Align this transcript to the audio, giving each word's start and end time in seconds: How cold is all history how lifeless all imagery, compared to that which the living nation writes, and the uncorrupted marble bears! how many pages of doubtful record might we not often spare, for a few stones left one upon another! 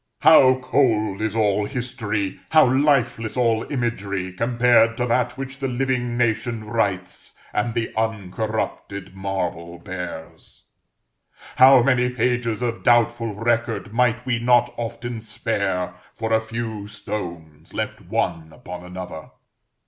How 0.21 0.55
cold 0.61 1.21
is 1.21 1.35
all 1.35 1.67
history 1.67 2.39
how 2.49 2.65
lifeless 2.65 3.37
all 3.37 3.71
imagery, 3.71 4.33
compared 4.33 4.97
to 4.97 5.05
that 5.05 5.37
which 5.37 5.59
the 5.59 5.67
living 5.67 6.17
nation 6.17 6.63
writes, 6.63 7.37
and 7.53 7.75
the 7.75 7.93
uncorrupted 7.95 9.15
marble 9.15 9.77
bears! 9.77 10.63
how 11.57 11.83
many 11.83 12.09
pages 12.09 12.63
of 12.63 12.81
doubtful 12.81 13.35
record 13.35 13.93
might 13.93 14.25
we 14.25 14.39
not 14.39 14.73
often 14.75 15.21
spare, 15.21 15.93
for 16.15 16.33
a 16.33 16.41
few 16.41 16.87
stones 16.87 17.71
left 17.71 18.01
one 18.01 18.51
upon 18.51 18.83
another! 18.83 19.29